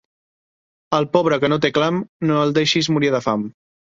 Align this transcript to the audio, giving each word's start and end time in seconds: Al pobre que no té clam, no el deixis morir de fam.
Al 0.99 1.05
pobre 1.17 1.37
que 1.43 1.51
no 1.53 1.59
té 1.65 1.71
clam, 1.77 2.01
no 2.29 2.39
el 2.45 2.57
deixis 2.61 2.89
morir 2.97 3.15
de 3.17 3.21
fam. 3.27 3.45